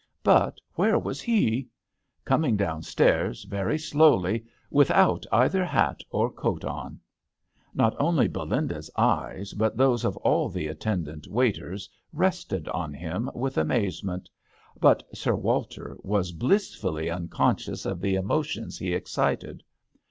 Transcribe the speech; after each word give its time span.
But 0.23 0.57
where 0.73 0.97
was 0.97 1.21
he? 1.21 1.69
Coming 2.25 2.57
downstairs 2.57 3.43
very 3.43 3.77
slowly, 3.77 4.43
without 4.71 5.27
either 5.31 5.63
hat 5.63 6.01
or 6.09 6.31
coat 6.31 6.65
on! 6.65 6.99
Not 7.75 7.95
only 7.99 8.27
Belinda's 8.27 8.89
eyes, 8.97 9.53
but 9.53 9.77
those 9.77 10.03
of 10.03 10.17
all 10.17 10.49
the 10.49 10.65
attendant 10.65 11.27
waiters 11.27 11.87
rested 12.11 12.67
on 12.69 12.95
him 12.95 13.29
with 13.35 13.59
amazement; 13.59 14.27
but 14.79 15.03
Sir 15.15 15.35
Walter 15.35 15.95
was 16.01 16.31
blissfully 16.31 17.11
un 17.11 17.27
conscious 17.27 17.85
of 17.85 18.01
the 18.01 18.15
emotions 18.15 18.79
he 18.79 18.95
excited. 18.95 19.61